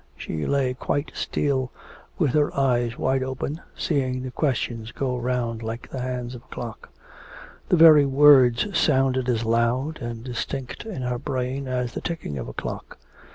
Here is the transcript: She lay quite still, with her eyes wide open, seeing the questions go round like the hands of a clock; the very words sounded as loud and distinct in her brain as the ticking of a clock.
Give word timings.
She 0.17 0.47
lay 0.47 0.73
quite 0.73 1.11
still, 1.13 1.71
with 2.17 2.33
her 2.33 2.51
eyes 2.57 2.97
wide 2.97 3.21
open, 3.21 3.61
seeing 3.77 4.23
the 4.23 4.31
questions 4.31 4.91
go 4.91 5.15
round 5.15 5.61
like 5.61 5.87
the 5.91 6.01
hands 6.01 6.33
of 6.33 6.41
a 6.41 6.47
clock; 6.47 6.89
the 7.69 7.77
very 7.77 8.07
words 8.07 8.75
sounded 8.75 9.29
as 9.29 9.45
loud 9.45 9.99
and 10.01 10.23
distinct 10.23 10.87
in 10.87 11.03
her 11.03 11.19
brain 11.19 11.67
as 11.67 11.93
the 11.93 12.01
ticking 12.01 12.39
of 12.39 12.47
a 12.47 12.53
clock. 12.53 12.97